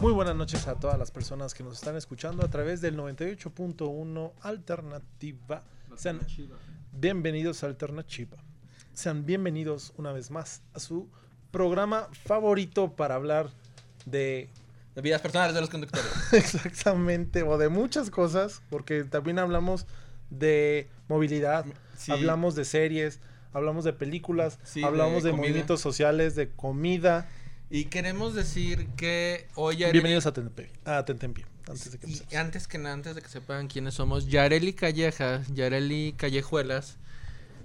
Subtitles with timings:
[0.00, 4.32] Muy buenas noches a todas las personas que nos están escuchando a través del 98.1
[4.42, 5.62] Alternativa.
[5.96, 6.20] Sean
[6.92, 8.36] bienvenidos a Alternativa.
[8.92, 11.08] Sean bienvenidos una vez más a su
[11.50, 13.50] programa favorito para hablar
[14.06, 14.50] de
[14.94, 16.12] De vidas personales de los conductores.
[16.32, 19.86] exactamente o de muchas cosas, porque también hablamos
[20.38, 21.64] de movilidad,
[21.96, 22.12] Sí.
[22.12, 23.20] hablamos de series,
[23.52, 27.28] hablamos de películas, Sí, hablamos de movimientos sociales, de comida.
[27.70, 30.70] Y queremos decir que hoy Yareli- Bienvenidos a Tentempié.
[30.84, 34.28] A Tentempié, antes de que Y antes que nada, antes de que sepan quiénes somos,
[34.28, 36.98] Yareli Calleja, Yareli Callejuelas.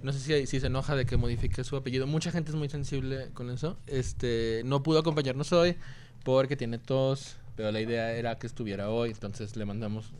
[0.02, 2.06] No sé si, si se enoja de que modifique su apellido.
[2.06, 3.76] Mucha gente es muy sensible con eso.
[3.86, 5.76] Este, no pudo acompañarnos hoy
[6.24, 10.14] porque tiene tos, pero la idea era que estuviera hoy, entonces le mandamos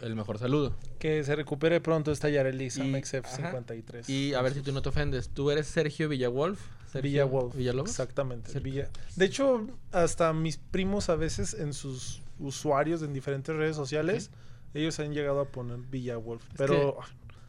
[0.00, 0.76] el mejor saludo.
[0.98, 4.08] Que se recupere pronto esta Yareli Sam Y- XF53.
[4.08, 5.28] Y a ver si tú no te ofendes.
[5.30, 6.60] ¿Tú eres Sergio Villalwolf?
[6.90, 7.54] Sergio Villalobos.
[7.56, 7.90] Villalobos.
[7.90, 8.50] Exactamente.
[8.52, 8.72] Sergio.
[8.72, 14.30] Villa- De hecho, hasta mis primos a veces en sus usuarios en diferentes redes sociales,
[14.74, 16.44] ellos han llegado a poner Villa Wolf.
[16.56, 16.98] Pero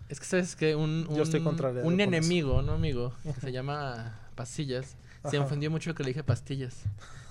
[0.09, 2.01] Es que sabes que un, Yo estoy un- un eso.
[2.01, 3.13] enemigo, ¿no, amigo?
[3.23, 4.95] Que se llama Pastillas.
[5.29, 5.45] Se Ajá.
[5.45, 6.83] ofendió mucho que le dije pastillas.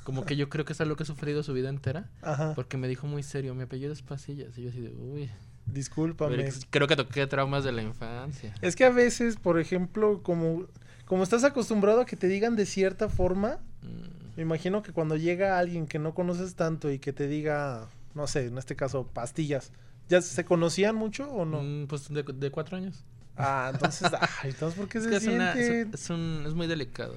[0.07, 2.09] Como que yo creo que es algo que ha sufrido su vida entera.
[2.23, 4.57] ajá, Porque me dijo muy serio, mi apellido es Pastillas.
[4.57, 5.29] Y yo así de, uy.
[5.67, 6.49] discúlpame.
[6.71, 8.55] Creo que toqué traumas de la infancia.
[8.63, 10.67] Es que a veces, por ejemplo, como,
[11.05, 15.17] como estás acostumbrado a que te digan de cierta forma, Mm, me imagino que cuando
[15.17, 19.07] llega alguien que no conoces tanto y que te diga, no sé, en este caso,
[19.07, 19.71] pastillas,
[20.09, 21.63] ¿ya se conocían mucho o no?
[21.63, 23.05] mm, pues de, de cuatro años.
[23.39, 24.11] Ah, entonces,
[24.43, 25.89] ay, entonces, ¿por qué Es se que es, una- es, sienten?
[25.89, 27.15] un- es un- es muy delicado.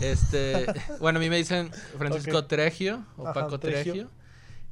[0.00, 0.66] Este,
[1.00, 2.44] bueno, a mí me dicen Francisco.
[2.46, 3.92] Tregio o Ajá, Paco Tregio.
[3.92, 4.10] Tregio.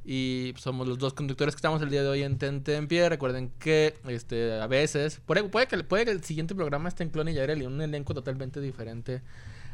[0.05, 3.09] Y somos los dos conductores que estamos el día de hoy en Tente en Pie.
[3.09, 7.09] Recuerden que este, a veces, puede, puede, que, puede que el siguiente programa esté en
[7.11, 9.21] Clon y Yareli, un elenco totalmente diferente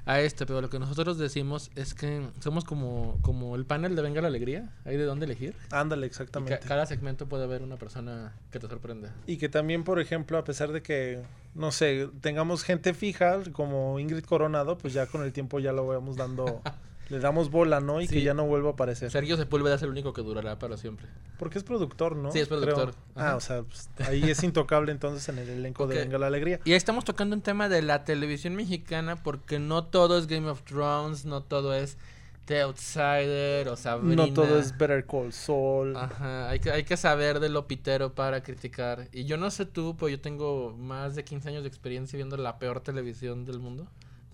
[0.05, 0.45] a este.
[0.45, 4.27] Pero lo que nosotros decimos es que somos como, como el panel de Venga la
[4.27, 4.69] Alegría.
[4.85, 5.55] Hay de dónde elegir.
[5.71, 6.59] Ándale, Y ca- exactamente.
[6.67, 9.13] cada segmento puede haber una persona que te sorprenda.
[9.27, 11.23] Y que también, por ejemplo, a pesar de que,
[11.53, 15.85] no sé, tengamos gente fija como Ingrid Coronado, pues ya con el tiempo ya lo
[15.87, 16.61] vamos dando,
[17.09, 18.01] le damos bola, ¿no?
[18.01, 18.23] Y que Sí.
[18.23, 19.11] ya no vuelva a aparecer.
[19.11, 21.07] Sergio Sepúlveda es el único que durará para siempre.
[21.37, 22.31] Porque es productor, ¿no?
[22.31, 22.93] Sí, es productor.
[23.15, 25.91] Ah, o sea, pues, ahí es intocable entonces en el elenco Ok.
[25.91, 26.59] de Venga la Alegría.
[26.65, 30.49] Y ahí estamos tocando un tema de la televisión mexicana porque no todo es Game
[30.49, 31.97] of Thrones, no todo es
[32.45, 34.27] The Outsider o Sabrina.
[34.27, 35.95] No todo es Better Call Saul.
[35.95, 39.07] Ajá, hay que, hay que saber de lo pitero para criticar.
[39.11, 42.37] Y yo no sé tú, pero yo tengo más de 15 años de experiencia viendo
[42.37, 43.87] la peor televisión del mundo.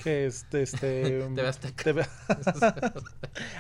[0.04, 1.20] Que este, este...
[1.36, 1.84] TV Azteca.
[1.84, 2.06] TV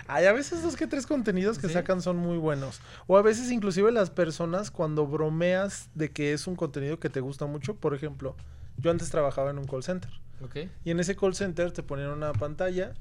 [0.07, 1.73] Hay a veces dos que tres contenidos que Sí.
[1.73, 2.81] sacan son muy buenos.
[3.07, 7.19] O a veces inclusive las personas cuando bromeas de que es un contenido que te
[7.19, 7.75] gusta mucho.
[7.75, 8.35] Por ejemplo,
[8.77, 10.11] yo antes trabajaba en un call center.
[10.83, 12.93] Y en ese call center te ponían una pantalla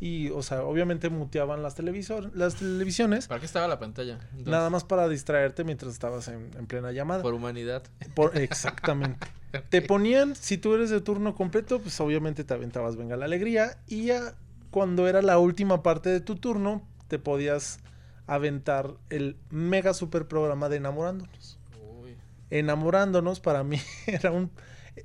[0.00, 3.26] y, o sea, obviamente muteaban las, televisor las televisiones.
[3.26, 4.18] ¿Para qué estaba la pantalla?
[4.30, 7.22] Entonces, Nada más para distraerte mientras estabas en, en plena llamada.
[7.22, 7.82] Por humanidad.
[8.14, 9.26] Por- exactamente.
[9.70, 13.78] Te ponían, si tú eres de turno completo, pues obviamente te aventabas Venga la Alegría.
[13.86, 14.34] Y ya
[14.70, 17.80] cuando era la última parte de tu turno, te podías
[18.26, 21.58] aventar el mega super programa de Enamorándonos.
[22.02, 22.14] Uy.
[22.50, 24.50] Enamorándonos para mí era un...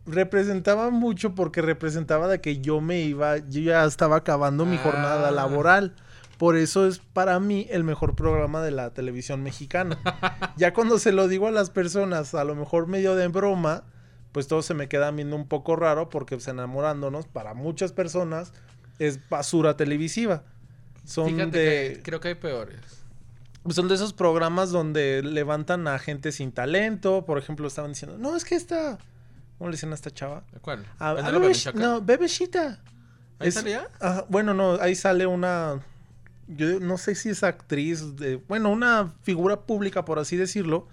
[0.06, 5.30] Representaba mucho porque representaba de que yo me iba, yo ya estaba acabando mi jornada
[5.30, 5.32] Ah.
[5.32, 5.96] laboral.
[6.40, 10.00] Por eso es para mí el mejor programa de la televisión mexicana.
[10.58, 13.84] ya cuando se lo digo a las personas, a lo mejor medio de broma,
[14.34, 18.52] pues todos se me quedan viendo un poco raro porque pues, enamorándonos para muchas personas
[19.00, 20.44] es basura televisiva.
[21.06, 22.80] Son Fíjate de que creo que hay peores.
[23.70, 28.36] son de esos programas donde levantan a gente sin talento, por ejemplo, estaban diciendo, "No,
[28.36, 28.98] es que esta
[29.60, 30.44] ¿Cómo le decían a esta chava?
[30.62, 30.84] ¿Cuál?
[31.00, 31.80] A, a ¿Penélope Bebesh- Menchaca?
[31.80, 32.80] no, Bebeshita.
[33.40, 33.88] ¿Ahí es- salía?
[34.02, 35.80] Ajá, bueno, no, ahí sale una.
[36.48, 40.88] Yo no sé si es actriz, de, bueno, una figura pública, por así decirlo,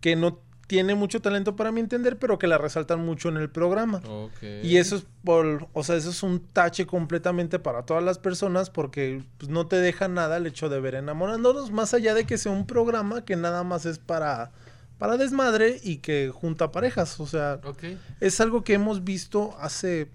[0.00, 0.38] que no
[0.72, 4.00] tiene mucho talento para mi entender, pero que la resaltan mucho en el programa.
[4.62, 8.70] Y eso es por, o sea, eso es un tache completamente para todas las personas
[8.70, 12.38] porque pues, no te deja nada el hecho de ver enamorándonos, más allá de que
[12.38, 14.50] sea un programa que nada más es para,
[14.96, 17.20] para desmadre y que junta parejas.
[17.20, 17.60] O sea,
[18.20, 20.08] es algo que hemos visto hace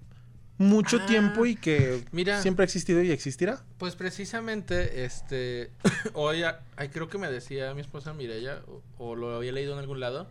[0.57, 2.41] mucho Ah, tiempo y que mira.
[2.41, 3.63] siempre ha existido y existirá.
[3.77, 5.71] Pues precisamente, este,
[6.13, 9.73] hoy, a- ay, creo que me decía mi esposa Mireya, o, o lo había leído
[9.73, 10.27] en algún lado,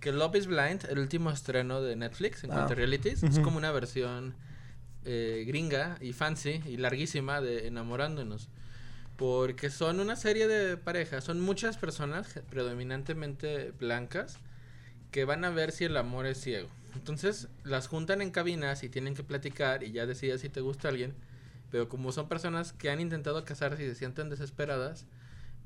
[0.00, 2.54] que Love is Blind, el último estreno de Netflix en Ah.
[2.54, 4.34] cuanto a realities, es como una versión
[5.04, 8.48] eh, gringa y fancy y larguísima de Enamorándonos.
[9.16, 14.38] Porque son una serie de parejas, son muchas personas, predominantemente blancas,
[15.10, 16.68] que van a ver si el amor es ciego.
[16.98, 20.88] Entonces las juntan en cabinas y tienen que platicar y ya decides si te gusta
[20.88, 21.14] alguien.
[21.70, 25.06] Pero como son personas que han intentado casarse y se sienten desesperadas,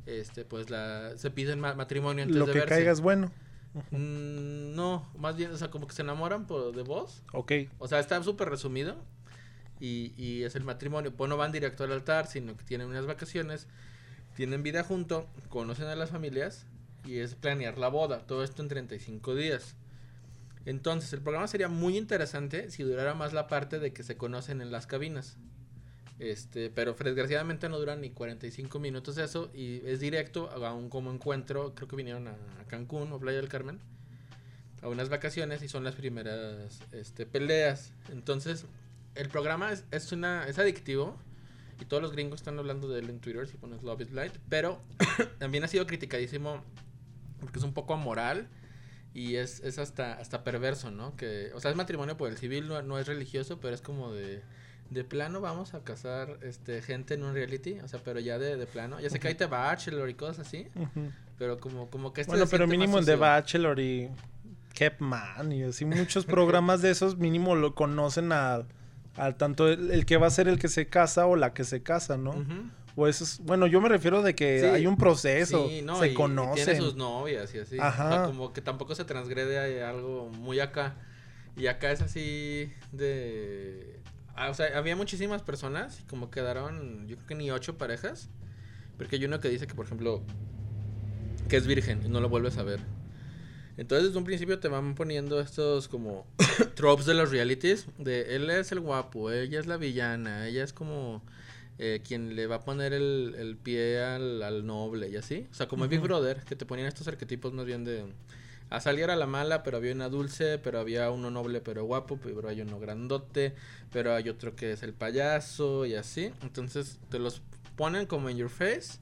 [0.05, 2.75] este, pues la, se piden ma- matrimonio antes Lo de que verse.
[2.75, 3.33] caiga es bueno.
[3.93, 7.23] Mm, no, más bien, o sea, como que se enamoran por de voz.
[7.33, 7.53] Ok.
[7.79, 8.97] O sea, está súper resumido.
[9.81, 11.13] Y, y es el matrimonio.
[11.15, 13.67] Pues no van directo al altar, sino que tienen unas vacaciones,
[14.37, 16.67] tienen vida junto, conocen a las familias
[17.05, 18.19] y es planear la boda.
[18.27, 19.75] Todo esto en 35 días.
[20.65, 24.61] Entonces, el programa sería muy interesante si durara más la parte de que se conocen
[24.61, 25.37] en las cabinas.
[26.19, 31.11] Este, pero desgraciadamente no duran ni 45 minutos eso y es directo a un como
[31.13, 32.37] encuentro, creo que vinieron a,
[32.69, 33.81] Cancún o Playa del Carmen
[34.83, 37.93] a unas vacaciones y son las primeras este, peleas.
[38.11, 38.67] Entonces,
[39.17, 41.19] el programa es, es una es adictivo
[41.81, 44.39] y todos los gringos están hablando de él en Twitter si pones Love is Blind,
[44.49, 44.81] pero
[45.39, 46.63] también ha sido criticadísimo
[47.41, 48.49] porque es un poco amoral
[49.15, 51.17] y es, es hasta hasta perverso, ¿no?
[51.17, 54.13] Que o sea, es matrimonio por el civil, no, no es religioso, pero es como
[54.13, 54.43] de
[54.91, 58.57] de plano vamos a casar este gente en un reality, o sea, pero ya de,
[58.57, 60.69] de plano, ya sé que hay The Bachelor y cosas así,
[61.39, 63.17] pero como como que este Bueno, pero mínimo en The.
[63.17, 64.11] Bachelor y
[64.75, 68.67] Kepman y así muchos programas de esos mínimo lo conocen al,
[69.17, 71.65] al tanto el, el que va a ser el que se casa o la que
[71.65, 72.31] se casa, ¿no?
[72.31, 72.71] Ujú.
[72.95, 74.67] O eso es, bueno, yo me refiero de que Sí.
[74.67, 76.65] hay un proceso, Sí, no, se conocen.
[76.65, 77.75] tiene sus novias y así.
[77.77, 78.25] O sea, Ajá.
[78.27, 80.95] como que tampoco se transgrede a algo muy acá.
[81.57, 84.01] Y acá es así de...
[84.35, 88.29] ah, o sea, había muchísimas personas y como quedaron, yo creo que ni ocho parejas.
[88.99, 90.23] Porque hay uno que dice que, por ejemplo,
[91.49, 92.81] que es virgen y no lo vuelves a ver.
[93.79, 96.27] Entonces, desde un principio te van poniendo estos como
[96.75, 97.87] tropes de los realities.
[97.99, 101.23] De él es el guapo, ella es la villana, ella es como
[101.85, 105.49] eh, quien le va a poner el, el pie al, al noble y así.
[105.51, 106.01] O sea, como en Big.
[106.01, 108.05] Brother, que te ponían estos arquetipos más bien de...
[108.71, 112.19] A salir a la mala, pero había una dulce, pero había uno noble, pero guapo,
[112.23, 113.55] pero hay uno grandote,
[113.91, 116.31] pero hay otro que es el payaso y así.
[116.43, 117.43] Entonces te los
[117.77, 118.99] ponen como en your face.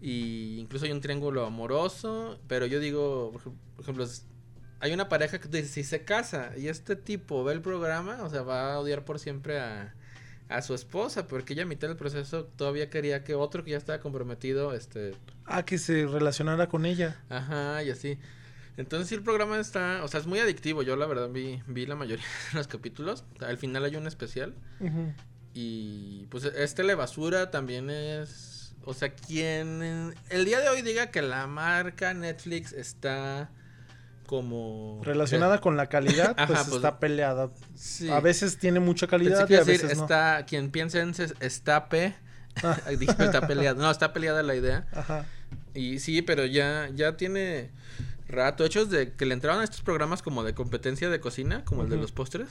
[0.00, 2.38] Y incluso hay un triángulo amoroso.
[2.46, 4.06] Pero yo digo, por ej- por ejemplo,
[4.80, 8.30] hay una pareja que dice, si se casa y este tipo ve el programa, o
[8.30, 9.94] sea, va a odiar por siempre a,
[10.50, 13.76] a su esposa, porque ella a mitad del proceso todavía quería que otro que ya
[13.76, 15.14] estaba comprometido, este,
[15.46, 17.20] Ah, que se relacionara con ella.
[17.28, 18.18] Ajá, y así.
[18.76, 20.82] Entonces sí el programa está, o sea, es muy adictivo.
[20.82, 23.24] Yo la verdad vi, vi la mayoría de los capítulos.
[23.40, 24.54] Al final hay un especial.
[25.54, 31.10] Y pues este Le Basura también es, o sea, quien el día de hoy diga
[31.10, 33.50] que la marca Netflix está
[34.30, 37.50] como Relacionada con la calidad, Ajá, pues, pues, está peleada.
[37.74, 38.08] Sí.
[38.08, 40.04] A veces tiene mucha calidad y a decir, veces no.
[40.04, 42.14] está, quien piensa en estape,
[42.62, 42.78] Ah.
[43.18, 43.74] está peleada.
[43.80, 44.86] No, está peleada la idea.
[44.92, 45.24] Ajá.
[45.74, 47.70] Y sí, pero ya, ya tiene
[48.28, 48.64] rato.
[48.64, 51.88] Hechos de que le entraron a estos programas como de competencia de cocina, como el
[51.90, 52.48] de los postres.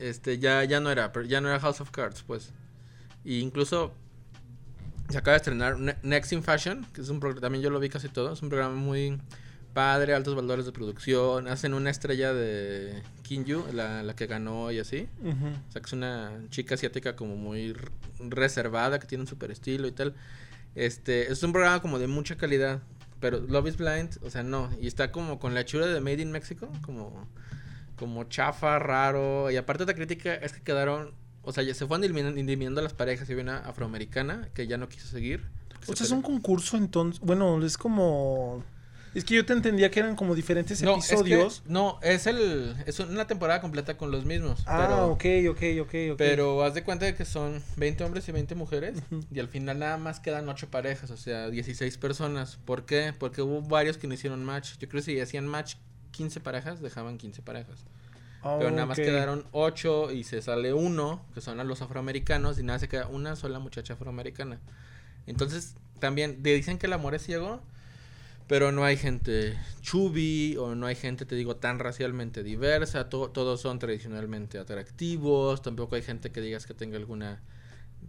[0.00, 2.50] Este, ya, ya no era, pero ya no era House of Cards, pues.
[3.24, 3.92] Y incluso
[5.10, 7.78] se acaba de estrenar Ne- Next in Fashion, que es un programa, también yo lo
[7.78, 9.20] vi casi todo, es un programa muy
[9.74, 14.78] padre, altos valores de producción, hacen una estrella de Kinju, la, la que ganó y
[14.78, 15.08] así.
[15.22, 17.76] O sea, que es una chica asiática como muy
[18.18, 20.14] reservada, que tiene un super estilo y tal.
[20.74, 22.80] Este, es un programa como de mucha calidad.
[23.20, 24.70] Pero Love is Blind, o sea, no.
[24.80, 27.26] Y está como con la hechura de Made in Mexico, como,
[27.96, 29.50] como chafa, raro.
[29.50, 32.92] Y aparte otra crítica es que quedaron, o sea, ya se fueron eliminando, eliminando las
[32.92, 33.28] parejas.
[33.28, 35.42] Y había una afroamericana que ya no quiso seguir.
[35.86, 37.20] O se sea, es un concurso entonces.
[37.20, 38.62] Bueno, es como.
[39.14, 41.62] Es que yo te entendía que eran como diferentes No, es que- episodios.
[41.66, 44.64] no, es el es una temporada completa con los mismos.
[44.66, 46.18] Ah, pero, ok, ok, ok, ok.
[46.18, 48.98] Pero haz de cuenta de que son 20 hombres y 20 mujeres
[49.32, 52.58] y al final nada más quedan 8 parejas, o sea, 16 personas.
[52.64, 53.14] ¿Por qué?
[53.18, 54.72] Porque hubo varios que no hicieron match.
[54.78, 55.76] Yo creo que si hacían match
[56.10, 57.84] 15 parejas, dejaban 15 parejas.
[58.42, 62.62] Pero nada más quedaron 8 y se sale uno, que son a los afroamericanos, y
[62.62, 64.58] nada, se queda una sola muchacha afroamericana.
[65.26, 67.62] Entonces, también dicen que el amor es ciego,
[68.46, 73.08] pero no hay gente chubby o no hay gente, te digo, tan racialmente diversa.
[73.08, 75.62] to- todos son tradicionalmente atractivos.
[75.62, 77.40] Tampoco hay gente que digas que tenga alguna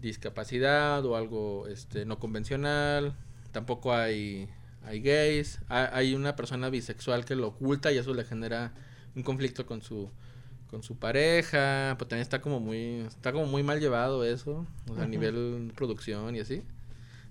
[0.01, 3.15] discapacidad o algo este, no convencional.
[3.51, 4.50] Tampoco hay
[4.84, 8.72] hay gays, ha- hay una persona bisexual que lo oculta y eso le genera
[9.15, 10.12] un conflicto con su
[10.70, 14.96] con su pareja, pues también está como muy está como muy mal llevado eso, o
[14.96, 16.62] sea, a nivel producción y así.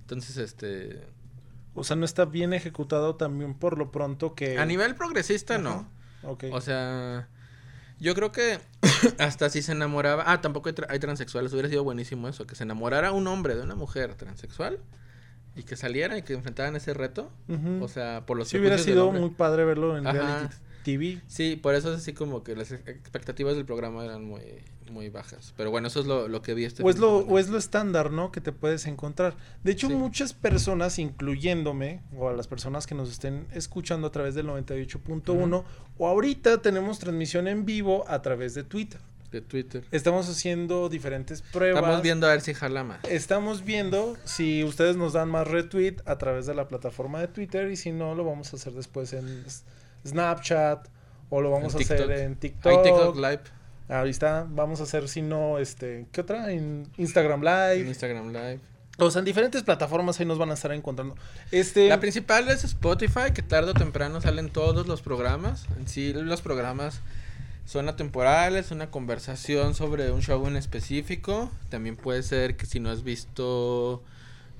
[0.00, 1.00] Entonces, este
[1.74, 4.58] O sea, no está bien ejecutado también por lo pronto que...
[4.58, 5.70] a nivel progresista no.
[5.70, 5.88] Ajá.
[6.30, 6.44] Ok.
[6.52, 7.28] O sea,
[7.98, 8.58] yo creo que
[9.18, 10.24] hasta si se enamoraba.
[10.26, 11.52] Ah, tampoco hay, tra- hay transexuales.
[11.52, 12.46] Hubiera sido buenísimo eso.
[12.46, 14.78] Que se enamorara un hombre de una mujer transexual
[15.56, 17.30] y que salieran y que enfrentaran ese reto.
[17.80, 20.12] O sea, por los sí hubiera sido muy padre verlo en Ajá.
[20.18, 21.20] reality TV.
[21.26, 24.42] Sí, por eso es así como que las ex- expectativas del programa eran muy,
[24.92, 25.52] muy bajas.
[25.56, 27.58] Pero bueno, eso es lo, lo que vi este O es, lo, o es lo
[27.58, 28.30] estándar, ¿no?
[28.30, 29.34] Que te puedes encontrar.
[29.64, 29.94] De hecho, Sí.
[29.94, 35.64] muchas personas, incluyéndome, o a las personas que nos estén escuchando a través del 98.1,
[35.98, 39.00] o ahorita tenemos transmisión en vivo a través de Twitter.
[39.32, 39.84] de Twitter.
[39.90, 41.82] Estamos haciendo diferentes pruebas.
[41.82, 43.00] Estamos viendo a ver si jala más.
[43.02, 47.68] Estamos viendo si ustedes nos dan más retweet a través de la plataforma de Twitter
[47.72, 49.26] y si no, lo vamos a hacer después en
[50.06, 50.88] Snapchat
[51.30, 52.16] o lo vamos En a hacer TikTok.
[52.18, 52.82] en Hay TikTok.
[52.82, 53.40] TikTok Live,
[53.88, 56.52] Ahí está, vamos a hacer si no, este, ¿qué otra?
[56.52, 57.88] En Instagram en Live.
[57.88, 58.60] Instagram Live.
[58.96, 61.16] O sea, en diferentes plataformas ahí nos van a estar encontrando.
[61.50, 65.66] Este, La principal es Spotify, que tarde o temprano salen todos los programas.
[65.78, 67.00] En sí, los programas
[67.66, 71.50] son atemporales, una conversación sobre un show en específico.
[71.70, 74.02] También puede ser que si no has visto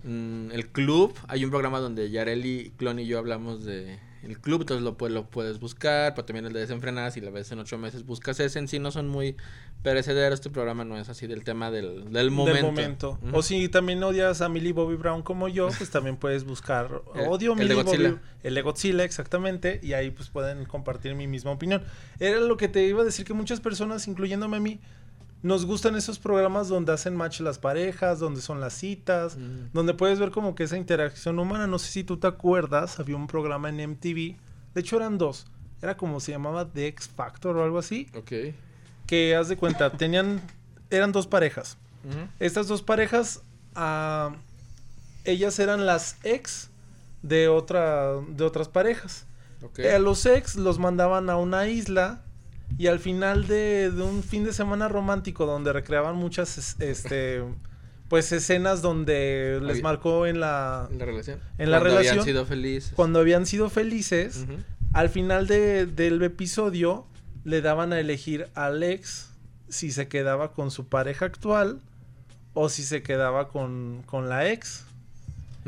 [0.03, 4.63] mm, El Club, hay un programa donde Yareli, Clon y yo hablamos de El Club,
[4.63, 7.59] entonces lo, pu- lo puedes buscar, pero también el de Desenfrenadas y la ves en
[7.59, 8.59] ocho meses buscas ese.
[8.59, 9.37] En sí no son muy
[9.83, 12.55] perecederos, este programa no es así del tema del, del momento.
[12.55, 13.19] del momento.
[13.33, 17.29] O si también odias a Millie Bobby Brown como yo, pues también puedes buscar El-
[17.29, 17.83] odio de Millie.
[17.83, 21.83] Bobby el de Godzilla exactamente y ahí pues pueden compartir mi misma opinión.
[22.21, 24.81] Era lo que te iba a decir que muchas personas incluyéndome a mí
[25.45, 29.69] nos gustan esos programas donde hacen match las parejas, donde son las citas, Mm.
[29.73, 33.15] donde puedes ver como que esa interacción humana, no sé si tú te acuerdas, había
[33.17, 34.37] un programa en MTV,
[34.75, 35.47] de hecho eran dos,
[35.83, 38.33] era como se llamaba The X Factor o algo así, Ok.
[39.07, 40.41] que haz de cuenta, tenían
[40.91, 41.77] eran dos parejas.
[42.41, 43.41] Estas dos parejas,
[43.75, 44.35] ah,
[45.25, 46.71] ellas eran las ex
[47.23, 49.25] de otra de otras parejas.
[49.63, 49.81] Ok.
[49.81, 52.23] A los ex los mandaban a una isla
[52.79, 57.43] y al final de, de un fin de semana romántico donde recreaban muchas es- este
[58.09, 61.41] pues escenas donde les Había- marcó en la En la relación.
[61.59, 62.93] En la Cuando relación, Habían sido felices.
[62.95, 64.45] cuando habían sido felices,
[64.93, 67.07] al final de- del episodio
[67.45, 69.31] le daban a elegir al ex
[69.69, 71.81] si se quedaba con su pareja actual
[72.53, 74.85] o si se quedaba con, con la ex.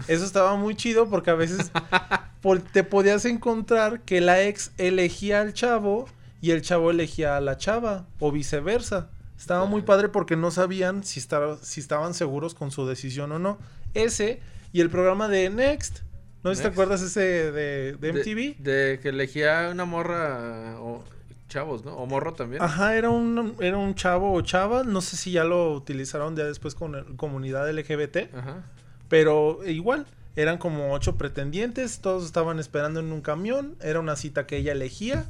[0.08, 1.70] Eso estaba muy chido porque a veces
[2.42, 6.06] por- te podías encontrar que la ex elegía al chavo
[6.40, 9.10] y el chavo elegía a la chava o viceversa.
[9.38, 13.38] Estaba muy padre porque no sabían si, estaba- si estaban seguros con su decisión o
[13.38, 13.58] no.
[13.94, 14.40] Ese
[14.72, 16.00] y el programa de Next.
[16.42, 16.74] ¿No si te Next.
[16.74, 18.62] acuerdas ese de, de MTV?
[18.62, 21.02] De, que elegía una morra o
[21.48, 21.94] chavos, ¿no?
[21.96, 22.62] O morro también.
[22.62, 24.84] Ajá, era un, era un chavo o chava.
[24.84, 28.34] No sé si ya lo utilizaron ya después con el- comunidad LGBT.
[28.34, 28.62] Ajá.
[29.08, 32.00] Pero igual, eran como ocho pretendientes.
[32.00, 33.76] Todos estaban esperando en un camión.
[33.82, 35.26] Era una cita que ella elegía.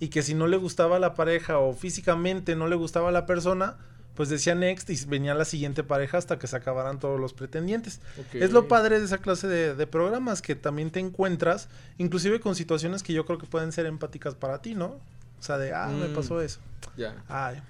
[0.00, 3.76] Y que si no le gustaba la pareja o físicamente no le gustaba la persona,
[4.14, 8.00] pues decía next y venía la siguiente pareja hasta que se acabaran todos los pretendientes.
[8.32, 12.54] Es lo padre de esa clase de, de programas que también te encuentras, inclusive con
[12.54, 14.86] situaciones que yo creo que pueden ser empáticas para ti, ¿no?
[14.86, 16.14] O sea, de, ah, me Mm.
[16.14, 16.60] pasó eso.
[16.96, 17.14] Ya.
[17.28, 17.60] Ay,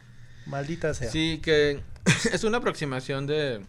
[0.47, 1.11] maldita sea.
[1.11, 1.81] Sí, que
[2.33, 3.61] es una aproximación de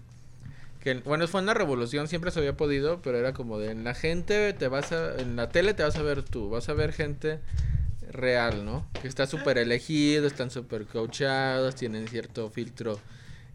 [0.82, 3.94] que bueno, fue una revolución, siempre se había podido, pero era como de en la
[3.96, 6.92] gente te vas a en la tele te vas a ver tú, vas a ver
[6.94, 7.40] gente
[8.16, 8.88] real, ¿no?
[9.02, 13.00] Que está súper elegido, están súper coachados, tienen cierto filtro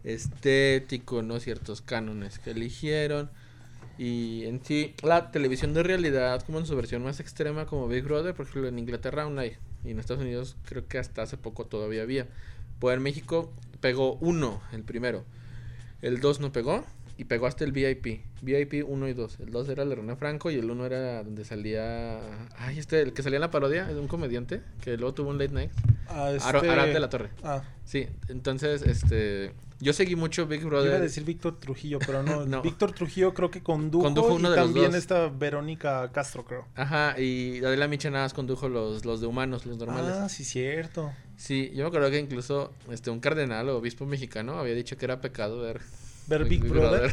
[0.05, 1.40] estético, ¿no?
[1.40, 3.31] Ciertos cánones que eligieron.
[3.99, 8.05] Y en sí, la televisión de realidad, como en su versión más extrema, como Big
[8.05, 9.57] Brother, por ejemplo, en Inglaterra aún hay.
[9.85, 12.26] Y en Estados Unidos creo que hasta hace poco todavía había.
[12.79, 15.25] Pues en México pegó uno, el primero.
[16.02, 16.85] El 2 no pegó
[17.20, 18.22] y pegó hasta el VIP.
[18.40, 19.40] VIP 1 y 2.
[19.40, 22.18] El 2 era el de René Franco y el 1 era donde salía.
[22.56, 25.38] Ay, este, el que salía en la parodia, de un comediante que luego tuvo un
[25.38, 25.70] late night.
[26.08, 27.28] Ah, este- Arad de la Torre.
[27.44, 29.52] Ah, Sí, entonces, este.
[29.82, 30.88] Yo seguí mucho Big yo Brother.
[30.88, 32.44] iba a decir Víctor Trujillo, pero no.
[32.46, 32.62] No.
[32.62, 34.94] Víctor Trujillo creo que condujo, Condujo uno y de los también dos.
[34.94, 36.66] está Verónica Castro, creo.
[36.76, 40.12] Ajá, y Adela Michanadas condujo los, los de humanos, los normales.
[40.16, 41.10] Ah, sí, cierto.
[41.36, 45.04] Sí, yo me acuerdo que incluso este, un cardenal o obispo mexicano había dicho que
[45.06, 45.80] era pecado ver
[46.30, 47.12] Ver Big, Brother.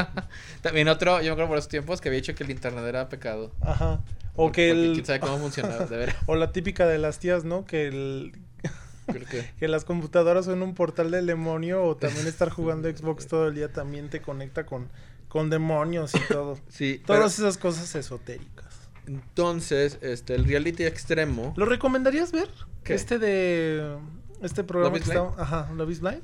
[0.62, 3.06] También otro, yo me acuerdo por esos tiempos que había dicho que el internet era
[3.10, 3.52] pecado.
[3.60, 4.00] Ajá.
[4.32, 4.92] O Porque que el.
[4.94, 6.14] quién sabe cómo funcionaba, de.
[6.26, 7.66] O la típica de las tías, ¿no?
[7.66, 8.32] Que el.
[9.06, 9.50] Creo que.
[9.58, 13.54] Que las computadoras son un portal del demonio o también estar jugando Xbox todo el
[13.54, 14.88] día también te conecta con,
[15.28, 16.58] Con demonios y todo.
[16.70, 17.02] Sí.
[17.04, 18.88] Todas esas cosas esotéricas.
[19.06, 21.52] Entonces, este, el reality extremo.
[21.58, 22.48] ¿Lo recomendarías ver?
[22.84, 22.94] ¿Qué?
[22.94, 23.98] Este de.
[24.40, 25.42] Este programa ¿Love que está.
[25.42, 26.22] Ajá, Love is Blind.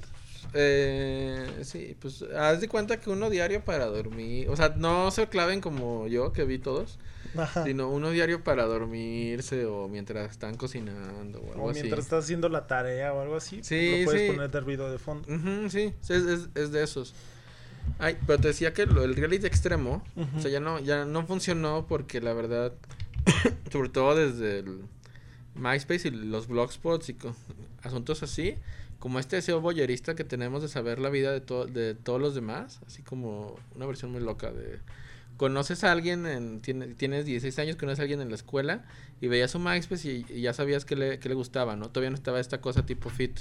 [0.55, 4.49] Eh, sí, pues haz de cuenta que uno diario para dormir.
[4.49, 6.99] O sea, no se claven como yo, que vi todos.
[7.37, 7.65] Ajá.
[7.65, 11.81] Sino uno diario para dormirse o mientras están cocinando o algo O así.
[11.81, 13.61] mientras estás haciendo la tarea o algo así.
[13.63, 14.33] Sí, Lo puedes sí.
[14.33, 15.27] poner de ruido de fondo.
[15.71, 17.15] Sí, sí, es, es- es de esos.
[17.99, 20.37] Ay, pero te decía que lo- el reality extremo, Ujú.
[20.37, 22.73] o sea, ya no, ya no funcionó porque la verdad,
[23.73, 24.83] sobre todo desde el
[25.55, 27.17] MySpace y los blogspots y
[27.83, 28.57] asuntos así,
[29.03, 32.37] como este deseo boyerista que tenemos de saber la vida de, to- de todos los
[32.37, 34.79] demás, así como una versión muy loca de...
[35.39, 38.85] Conoces a alguien, en, tiene- tienes 16 años, conoces a alguien en la escuela
[39.21, 41.89] y veías su MySpace y, y ya sabías que le, que le gustaba, ¿no?
[41.89, 43.41] Todavía no estaba esta cosa tipo fit.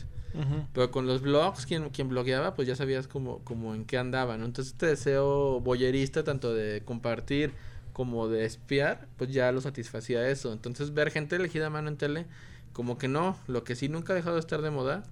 [0.73, 4.37] Pero con los blogs, quien, quien blogueaba, pues ya sabías como, como en qué andaba,
[4.37, 4.45] ¿no?
[4.45, 7.51] Entonces este deseo boyerista, tanto de compartir
[7.93, 10.53] como de espiar, pues ya lo satisfacía eso.
[10.53, 12.25] Entonces ver gente elegida a mano en tele,
[12.73, 13.37] como que no.
[13.47, 15.03] Lo que sí nunca ha dejado de estar de moda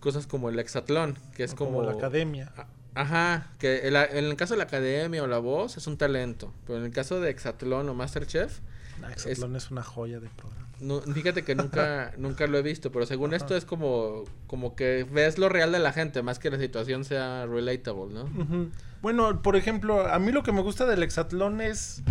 [0.00, 1.82] cosas como el hexatlón, que es O como...
[1.82, 2.52] la academia.
[2.56, 5.96] A- Ajá, que el- en el caso de la academia o la voz es un
[5.96, 8.58] talento, pero en el caso de Hexatlón o Masterchef,
[9.02, 9.70] Ah, Hexatlón es...
[9.70, 10.68] una joya de programa.
[10.78, 13.36] no, fíjate que nunca, nunca lo he visto, pero según Ajá.
[13.38, 17.04] esto es como, como que ves lo real de la gente, más que la situación
[17.04, 18.70] sea relatable, ¿no?
[19.00, 22.02] Bueno, por ejemplo, a mí lo que me gusta del hexatlón es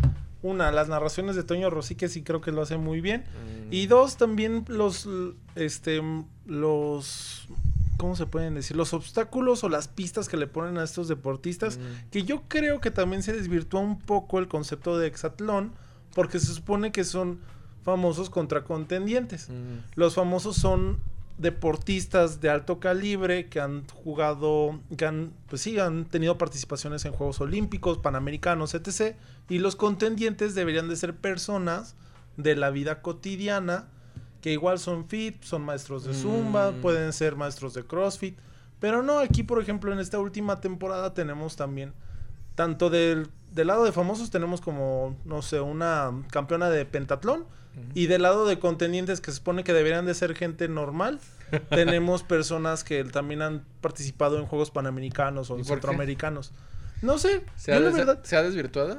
[0.41, 3.21] una, las narraciones de Toño Rossi, que sí creo que lo hace muy bien.
[3.69, 3.71] Mm.
[3.73, 5.07] Y dos, también los,
[5.55, 6.01] este,
[6.47, 7.47] los,
[8.01, 8.75] ¿cómo se pueden decir?
[8.75, 12.09] Los obstáculos o las pistas que le ponen a estos deportistas, Mm.
[12.09, 15.71] que yo creo que también se desvirtúa un poco el concepto de hexatlón,
[16.15, 17.41] porque se supone que son
[17.83, 19.49] famosos contra contendientes.
[19.49, 19.85] Mm.
[19.93, 20.97] Los famosos son
[21.37, 27.11] deportistas de alto calibre que han jugado, que han, pues sí, han tenido participaciones en
[27.13, 29.15] Juegos Olímpicos, Panamericanos, etc.
[29.47, 31.95] Y los contendientes deberían de ser personas
[32.35, 33.89] de la vida cotidiana
[34.41, 36.81] que igual son fit, son maestros de Zumba, Mm.
[36.81, 38.37] pueden ser maestros de CrossFit.
[38.79, 41.93] Pero no, aquí por ejemplo en esta última temporada tenemos también,
[42.55, 47.45] tanto del, del lado de famosos tenemos como, no sé, una campeona de pentatlón.
[47.93, 51.19] Y del lado de contendientes que se supone que deberían de ser gente normal,
[51.69, 55.63] tenemos personas que también han participado en Juegos Panamericanos o.
[55.63, 56.51] Centroamericanos.
[57.01, 58.97] No sé, ¿Se, ha verdad ¿Se ha desvirtuado?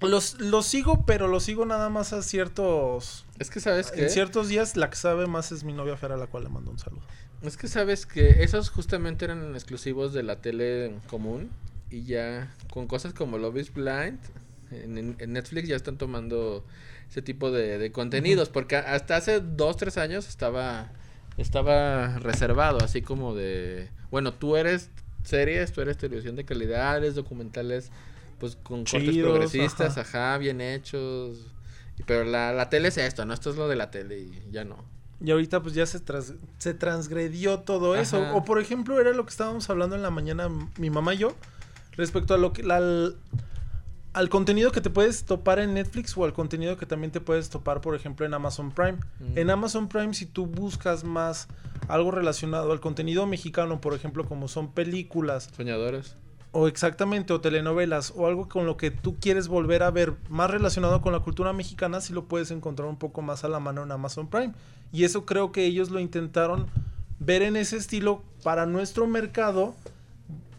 [0.00, 3.26] Los, los sigo, pero los sigo nada más a ciertos...
[3.38, 4.04] Es que sabes que...
[4.04, 6.50] En ciertos días la que sabe más es mi novia Fer, a la cual le
[6.50, 7.02] mando un saludo.
[7.42, 11.50] Es que sabes que esos justamente eran exclusivos de la tele común
[11.90, 14.18] y ya con cosas como Love is Blind
[14.70, 16.64] en, Netflix ya están tomando
[17.08, 20.90] ese tipo de, de contenidos porque hasta hace dos tres años estaba
[21.36, 24.90] estaba reservado así como de bueno tú eres
[25.24, 27.90] series tú eres televisión de calidad eres documentales
[28.38, 30.30] pues con cortes Chidos, progresistas ajá.
[30.32, 30.38] ajá.
[30.38, 31.38] bien hechos
[32.06, 34.64] pero la, la tele es esto no esto es lo de la tele y ya
[34.64, 34.76] no
[35.20, 38.24] Y ahorita pues ya se, tras- se transgredió todo eso.
[38.36, 40.48] O por ejemplo era lo que estábamos hablando en la mañana
[40.78, 41.34] mi mamá y yo
[41.96, 43.16] respecto a lo que la- al,
[44.12, 47.50] al contenido que te puedes topar en Netflix o al contenido que también te puedes
[47.50, 48.98] topar por ejemplo en Amazon Prime.
[49.18, 49.38] Mm.
[49.38, 51.48] En Amazon Prime si tú buscas más
[51.88, 56.14] algo relacionado al contenido mexicano, por ejemplo como son películas soñadores
[56.52, 60.50] o exactamente o telenovelas o algo con lo que tú quieres volver a ver más
[60.50, 63.82] relacionado con la cultura mexicana, sí lo puedes encontrar un poco más a la mano
[63.82, 64.54] en Amazon Prime.
[64.92, 66.66] Y eso creo que ellos lo intentaron
[67.18, 69.74] ver en ese estilo para nuestro mercado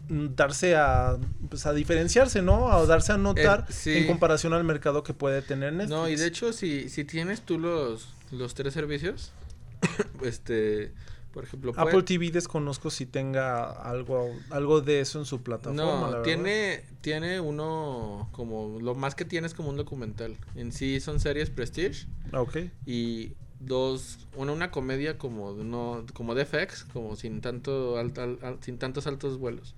[0.08, 1.16] mm, darse a
[1.48, 2.70] pues a diferenciarse, ¿no?
[2.70, 3.96] A darse a notar Eh, sí.
[3.96, 5.90] en comparación al mercado que puede tener Netflix.
[5.90, 9.32] No, y de hecho, si, si tienes tú los, los tres servicios,
[10.22, 10.92] este,
[11.32, 16.08] por ejemplo, puede- Apple TV desconozco si tenga algo algo de eso en su plataforma,
[16.10, 20.36] la no, tiene, tiene uno como, lo más que tiene es como un documental.
[20.56, 22.56] En sí son series Prestige Ok.
[22.86, 28.58] y dos, una, una comedia como no, como de FX, como sin tanto al- al-
[28.62, 29.74] sin tantos altos vuelos.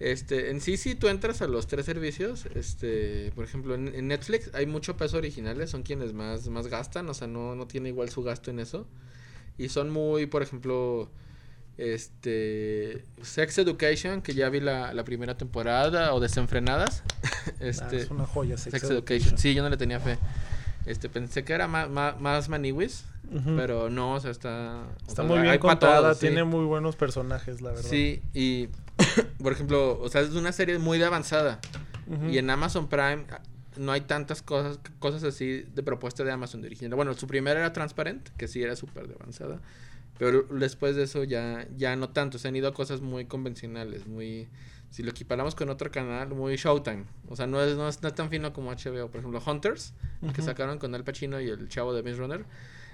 [0.00, 4.06] Este, en sí, si tú entras a los tres servicios, este, por ejemplo, en, en
[4.06, 7.88] Netflix hay mucho peso originales, son quienes más, más gastan, o sea, no, no tiene
[7.88, 8.86] igual su gasto en eso.
[9.58, 11.10] Y son muy, por ejemplo,
[11.76, 17.02] este, Sex Education, que ya vi la, la primera temporada, o Desenfrenadas.
[17.48, 19.38] Ah, este, es una joya Sex, Sex Education.
[19.38, 20.18] Sí, yo no le tenía fe.
[20.84, 23.04] Este, pensé que era más, más, más maniwis,
[23.56, 24.84] pero no, o sea, está...
[24.84, 26.26] o Está sea, muy bien contada, todos, sí.
[26.26, 27.88] tiene muy buenos personajes, la verdad.
[27.88, 28.68] Sí, y
[29.42, 31.58] por ejemplo, o sea, es una serie muy de avanzada.
[32.30, 33.40] Y en Amazon Prime ah,
[33.78, 36.94] no hay tantas cosas cosas así de propuesta de Amazon de original.
[36.96, 39.60] Bueno, su primera era Transparent, que sí era súper de avanzada.
[40.18, 42.38] Pero después de eso ya, ya no tanto.
[42.38, 44.48] Se han ido a cosas muy convencionales, muy...
[44.90, 47.04] Si lo equiparamos con otro canal, muy Showtime.
[47.28, 49.10] O sea, no es, no es, no es tan fino como HBO.
[49.10, 49.92] Por ejemplo, Hunters,
[50.34, 52.44] que sacaron con Al Pacino y el chavo de Maze Runner.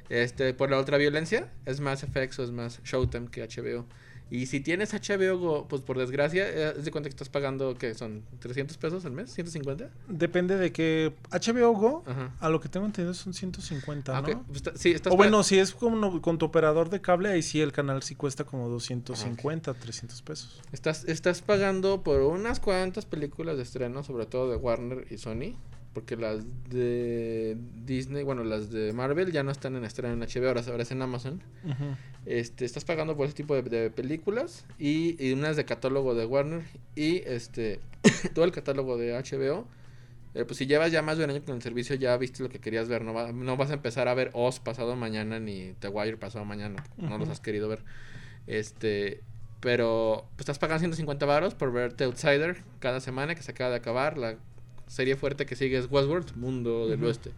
[0.09, 3.87] Este, por la ultraviolencia, es más FX o es más Showtime que HBO.
[4.31, 7.75] Y si tienes HBO Go, pues por desgracia, eh, es de cuenta que estás pagando,
[7.77, 9.91] que son 300 pesos al mes, 150.
[10.09, 12.35] Depende de que HBO Go, Ajá.
[12.41, 14.43] a lo que tengo entendido son 150, Ah, ¿no?
[14.47, 17.43] Pues está- sí, estás O bueno, si es como con tu operador de cable, ahí
[17.43, 20.61] sí el canal sí cuesta como 250, 300 pesos.
[20.73, 25.55] Estás, estás pagando por unas cuantas películas de estreno, sobre todo de Warner y Sony.
[25.95, 30.49] Porque las de Disney, bueno, las de Marvel ya no están en estreno en HBO,
[30.49, 31.41] ahora, ahora es en Amazon.
[32.27, 36.27] Este, estás pagando por ese tipo de, de películas y, y unas de catálogo de
[36.27, 36.63] Warner
[36.97, 37.81] y este
[38.35, 39.67] todo el catálogo de HBO.
[40.35, 42.49] Eh, pues si llevas ya más de un año con el servicio ya viste lo
[42.49, 45.75] que querías ver, no, va- no vas a empezar a ver Oz pasado mañana ni
[45.79, 47.85] The Wire pasado mañana, no los has querido ver.
[48.49, 49.21] Este,
[49.61, 53.71] pero pues estás pagando 150 varos por ver The Outsider cada semana que se acaba
[53.71, 54.37] de acabar, la
[54.87, 57.03] serie fuerte que sigue es Westworld, Mundo del.
[57.05, 57.31] Oeste.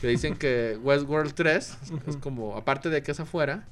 [0.00, 3.66] Que dicen que Westworld 3 es como aparte de que es afuera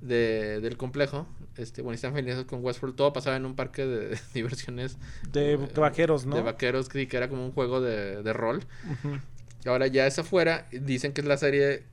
[0.00, 4.18] de, del complejo, este, bueno, están felices con Westworld, todo pasaba en un parque de
[4.34, 4.96] diversiones
[5.30, 6.36] De eh, vaqueros, ¿no?
[6.36, 8.64] de vaqueros, que, era como un juego de, de rol.
[9.64, 11.84] Y ahora ya es afuera, dicen que es la serie,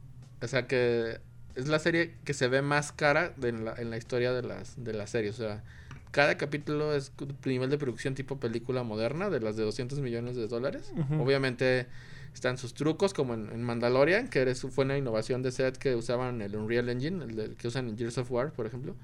[0.42, 1.20] o sea que
[1.56, 4.44] es la serie que se ve más cara de en, la, en la historia de
[4.44, 5.32] las, de la serie.
[5.32, 5.64] O sea,
[6.12, 7.12] cada capítulo es
[7.46, 10.94] nivel de producción tipo película moderna, de las de 200 millones de dólares.
[11.20, 11.88] Obviamente
[12.34, 15.96] están sus trucos, como en, en Mandalorian, que eres, fue una innovación de set que
[15.96, 18.96] usaban el Unreal Engine, el que usan en Gears of War, por ejemplo.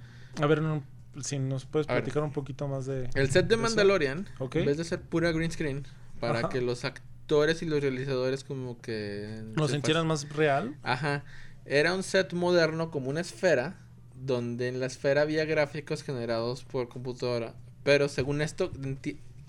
[0.41, 0.83] A ver, no,
[1.21, 2.03] si nos puedes A ver.
[2.03, 3.09] platicar un poquito más de...
[3.15, 3.57] El set de.
[3.57, 4.57] Mandalorian, Ok.
[4.57, 5.83] en vez de ser pura green screen,
[6.19, 6.49] para Ajá.
[6.49, 9.41] que los actores y los realizadores como que...
[9.55, 10.75] ¿Nos se sintieran más real?
[10.83, 11.23] Ajá.
[11.65, 13.77] Era un set moderno como una esfera,
[14.15, 17.53] donde en la esfera había gráficos generados por computadora.
[17.83, 18.71] Pero según esto,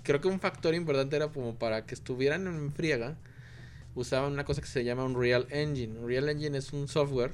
[0.02, 3.16] creo que un factor importante era como para que estuvieran en friega,
[3.94, 5.98] usaban una cosa que se llama Unreal Engine.
[5.98, 7.32] Unreal Engine es un software,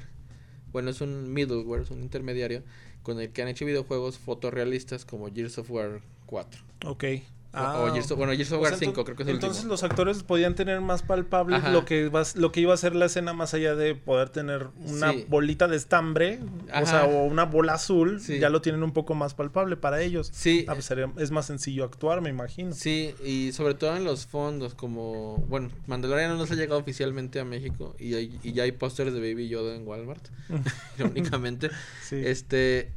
[0.73, 2.63] bueno, es un middleware, es un intermediario,
[3.03, 6.61] con el que han hecho videojuegos fotorrealistas como Gears of War 4.
[6.87, 7.05] Ok.
[7.53, 7.59] O-
[7.89, 9.35] o, Gears of, bueno, Gears of O War sea, 5, ento- creo que es el
[9.35, 9.73] Entonces último.
[9.73, 11.71] los actores podían tener más palpable Ajá.
[11.73, 14.69] lo que, va, lo que iba a ser la escena más allá de poder tener
[14.87, 15.27] una Sí.
[15.29, 16.39] bolita de estambre,
[16.81, 18.39] o sea, o una bola azul, Sí.
[18.39, 20.31] ya lo tienen un poco más palpable para ellos.
[20.33, 22.73] Sí, Ah, pues es más sencillo actuar, me imagino.
[22.73, 27.41] Sí, y sobre todo en los fondos, como, bueno, Mandalorian no se ha llegado oficialmente
[27.41, 30.29] a México y, hay- y ya hay pósters de Baby Yoda en Walmart,
[30.99, 31.71] irónicamente.
[32.03, 32.17] Sí.
[32.25, 32.93] Este,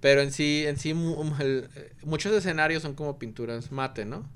[0.00, 4.28] pero en sí, en sí, um, el- eh, muchos escenarios son como pinturas mate, ¿no?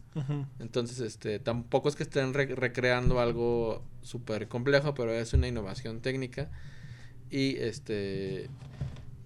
[0.59, 6.01] Entonces, este, tampoco es que estén re- recreando algo súper complejo, pero es una innovación
[6.01, 6.51] técnica.
[7.31, 8.49] Y este,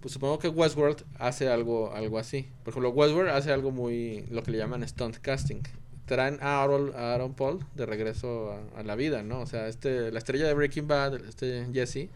[0.01, 2.49] pues supongo que Westworld hace algo, algo así.
[2.62, 5.62] Por ejemplo, Westworld hace algo muy, lo que le llaman stunt casting.
[6.07, 9.40] Traen a Aaron, a Aaron Paul de regreso a, a la vida, ¿no?
[9.40, 12.09] O sea, este, la estrella de Breaking Bad, este Jesse,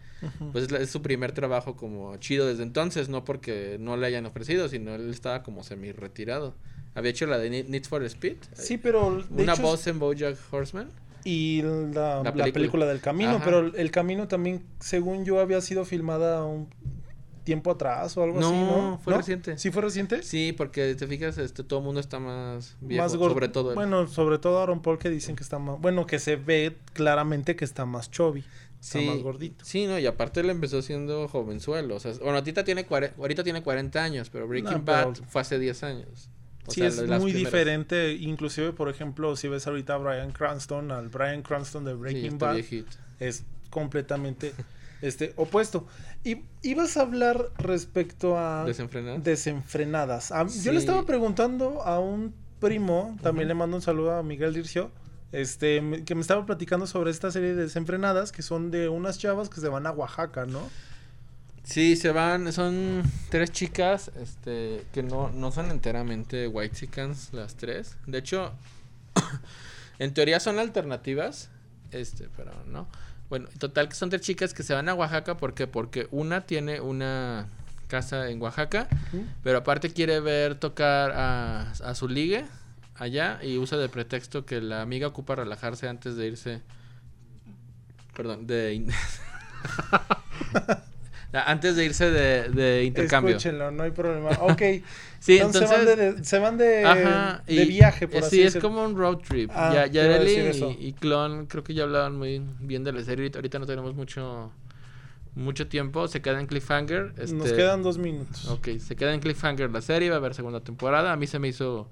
[0.51, 4.05] pues es, la- es su primer trabajo como chido desde entonces, no porque no le
[4.05, 6.53] hayan ofrecido, sino él estaba como semi retirado.
[6.93, 8.37] Había hecho la de Need for Speed.
[8.53, 10.89] sí, pero de Una hecho, voz en Bojack Horseman.
[11.23, 12.53] y la, la película.
[12.53, 12.85] película.
[12.85, 13.45] del camino, Ajá.
[13.45, 16.67] pero el camino también, según yo, había sido filmada un
[17.49, 18.99] tiempo atrás o algo No, así, ¿no?
[19.03, 19.17] fue ¿No?
[19.17, 19.57] reciente.
[19.57, 20.21] ¿Sí fue reciente?
[20.21, 23.33] Sí, porque te fijas, este, todo el mundo está más viejo, más gordo.
[23.33, 23.75] sobre todo él.
[23.75, 27.55] Bueno, sobre todo Aaron Paul que dicen que está más, bueno, que se ve claramente
[27.55, 28.41] que está más chubby,
[28.79, 29.65] está sí, más gordito.
[29.65, 32.85] Sí, no, y aparte él empezó siendo jovenzuelo, o sea, bueno, ahorita tiene,
[33.17, 36.29] ahorita tiene 40 años, pero Breaking No, pero- Bad fue hace 10 años.
[36.67, 37.33] O sí, sea, es muy primeras.
[37.33, 41.97] diferente, inclusive, por ejemplo, si ves ahorita a Brian Cranston, al Brian Cranston de Sí,
[41.97, 42.91] Breaking está Bad, viejito.
[43.19, 44.53] es completamente
[45.01, 45.87] este opuesto.
[46.23, 48.65] Y ibas a hablar respecto a
[49.23, 50.31] desenfrenadas.
[50.31, 54.53] A- Yo le estaba preguntando a un primo, también le mando un saludo a Miguel
[54.53, 54.91] Dircio,
[55.31, 59.47] este, que me estaba platicando sobre esta serie de desenfrenadas que son de unas chavas
[59.49, 60.67] que se van a Oaxaca, ¿no?
[61.63, 67.55] Sí, se van, son tres chicas, este, que no, no son enteramente white chickens las
[67.55, 67.95] tres.
[68.07, 68.53] De hecho,
[69.99, 71.49] en teoría son alternativas,
[71.91, 72.87] este, pero no.
[73.29, 75.67] Bueno, total que son tres chicas que se van a Oaxaca, ¿por qué?
[75.67, 77.47] Porque una tiene una
[77.87, 78.87] casa en Oaxaca,
[79.43, 82.45] pero aparte quiere ver tocar a, a su ligue
[82.95, 86.61] allá y usa de pretexto que la amiga ocupa relajarse antes de irse.
[88.15, 88.91] Perdón, de.
[91.33, 93.35] in- antes de irse de, de intercambio.
[93.37, 94.29] Escúchenlo, no hay problema.
[94.41, 94.61] Ok.
[95.21, 95.77] Sí, entonces, entonces.
[95.83, 98.55] se van de, se van de, Ajá, de y- viaje, por eh, así Sí, es
[98.55, 99.51] como un road trip.
[99.53, 100.75] Ah, ya, te iba a Yareli decir eso.
[100.79, 103.29] y, y Clon creo que ya hablaban muy bien de la serie.
[103.35, 104.49] Ahorita no tenemos mucho
[105.35, 106.07] mucho tiempo.
[106.07, 107.13] Se queda en cliffhanger.
[107.17, 108.45] Nos este, quedan dos minutos.
[108.47, 111.11] Ok, se queda en cliffhanger la serie, va a haber segunda temporada.
[111.11, 111.89] A mí se me hizo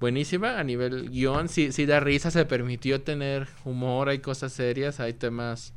[0.00, 1.48] buenísima a nivel guion.
[1.48, 5.74] Sí, sí da risa, se permitió tener humor, hay cosas serias, hay temas,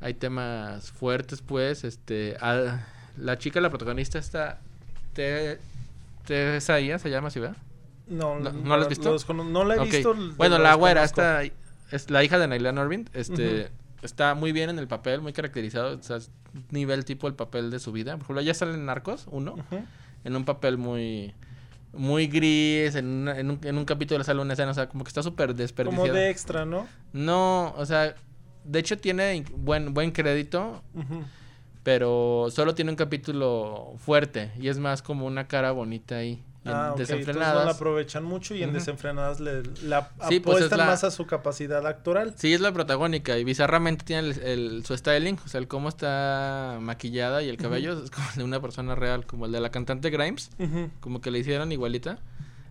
[0.00, 1.84] hay temas fuertes, pues.
[1.84, 4.60] Este, a- la chica, la protagonista está,
[5.12, 5.58] te,
[6.26, 7.56] Tesaía, se llama así, ¿verdad?
[8.06, 9.08] No, ¿No- no la has visto?
[9.10, 9.90] lo descono- no la he Ok.
[9.90, 10.14] visto.
[10.36, 11.42] Bueno, la güera, esta
[11.90, 13.70] es la hija de Naila Norvin, este Ujú.
[14.02, 16.18] está muy bien en el papel, muy caracterizado, o sea,
[16.70, 18.12] nivel tipo el papel de su vida.
[18.16, 19.82] Por ejemplo, ya sale en Narcos, uno, Ujú.
[20.24, 21.34] en un papel muy
[21.94, 25.04] muy gris, en, una- en, un, en un capítulo sale una escena, o sea, como
[25.04, 26.06] que está súper desperdiciado.
[26.06, 26.86] Como de extra, ¿no?
[27.14, 28.14] No, o sea,
[28.64, 30.82] de hecho tiene buen buen crédito,
[31.82, 36.42] pero solo tiene un capítulo fuerte y es más como una cara bonita ahí.
[36.64, 36.98] Y en Ah, ok.
[37.00, 37.64] Entonces no desenfrenadas.
[37.66, 41.10] la aprovechan mucho y en desenfrenadas le, la Sí, pues, es apuestan la- más a
[41.12, 42.34] su capacidad actoral.
[42.36, 45.88] Sí, es la protagónica y bizarramente tiene el, el- su styling, o sea, el cómo
[45.88, 49.70] está maquillada y el cabello es como de una persona real, como el de la
[49.70, 50.50] cantante Grimes,
[51.00, 52.18] como que le hicieron igualita.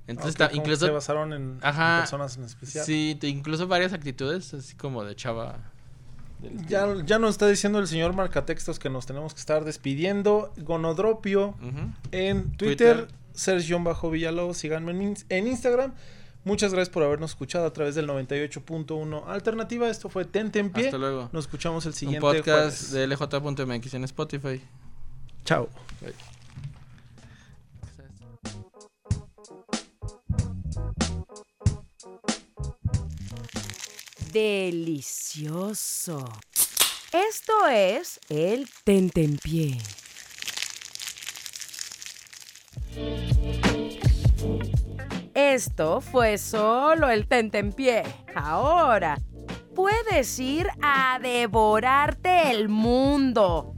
[0.06, 2.86] Entonces, está, incluso, se basaron en, personas en especial.
[2.86, 5.60] sí, te- incluso varias actitudes, así como de chava.
[6.68, 10.54] Ya, ya nos está diciendo el señor Marcatextos que nos tenemos que estar despidiendo.
[10.58, 11.56] Gonodropio
[12.12, 13.08] en Twitter, Twitter.
[13.34, 15.94] Sergio-Villalobos, síganme en, ins- en Instagram.
[16.44, 19.90] Muchas gracias por habernos escuchado a través del 98.1 Alternativa.
[19.90, 20.86] Esto fue Tente en Pie.
[20.86, 21.30] Hasta luego.
[21.34, 22.92] Nos escuchamos el Un siguiente podcast jueves.
[22.92, 24.62] de LJ.mx en Spotify.
[25.44, 25.68] Chao.
[34.32, 36.26] Delicioso.
[37.14, 39.78] Esto es el tentempié.
[45.34, 48.04] Esto fue solo el tentempié.
[48.36, 49.18] Ahora
[49.74, 53.74] puedes ir a devorarte el mundo.